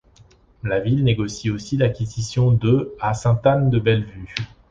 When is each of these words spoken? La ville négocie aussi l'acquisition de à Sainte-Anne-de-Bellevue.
La 0.63 0.79
ville 0.79 1.03
négocie 1.03 1.51
aussi 1.51 1.77
l'acquisition 1.77 2.49
de 2.49 2.95
à 2.99 3.13
Sainte-Anne-de-Bellevue. 3.13 4.33